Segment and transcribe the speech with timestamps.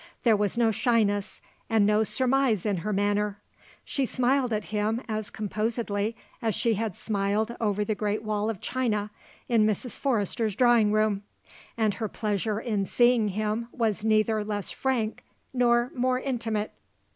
[0.23, 3.39] There was no shyness and no surmise in her manner.
[3.85, 8.59] She smiled at him as composedly as she had smiled over the Great Wall of
[8.61, 9.11] China
[9.47, 9.99] in Mrs.
[9.99, 11.21] Forrester's drawing room,
[11.77, 16.73] and her pleasure in seeing him was neither less frank nor more intimate.